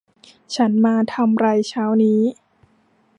[0.55, 2.21] ฉันมาทำไรเช้านี้